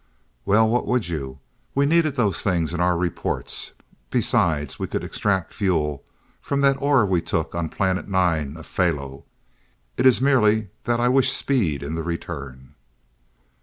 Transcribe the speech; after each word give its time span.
"Well, 0.45 0.67
what 0.67 0.87
would 0.87 1.09
you? 1.09 1.37
We 1.75 1.85
needed 1.85 2.15
those 2.15 2.41
things 2.41 2.73
in 2.73 2.79
our 2.79 2.97
reports. 2.97 3.73
Besides, 4.09 4.79
we 4.79 4.87
could 4.87 5.03
extract 5.03 5.53
fuel 5.53 6.03
from 6.41 6.61
that 6.61 6.81
ore 6.81 7.05
we 7.05 7.21
took 7.21 7.53
on 7.53 7.65
at 7.65 7.71
Planet 7.71 8.07
Nine 8.07 8.57
of 8.57 8.65
Phahlo. 8.65 9.25
It 9.97 10.07
is 10.07 10.19
merely 10.19 10.69
that 10.85 10.99
I 10.99 11.07
wish 11.07 11.31
speed 11.33 11.83
in 11.83 11.93
the 11.93 12.01
return." 12.01 12.73